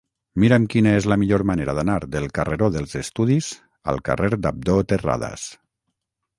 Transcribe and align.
Mira'm 0.43 0.63
quina 0.75 0.93
és 1.01 1.07
la 1.11 1.17
millor 1.23 1.43
manera 1.49 1.75
d'anar 1.81 1.97
del 2.15 2.25
carreró 2.39 2.71
dels 2.77 2.97
Estudis 3.03 3.53
al 3.93 4.03
carrer 4.11 4.33
d'Abdó 4.47 4.81
Terradas. 4.95 5.49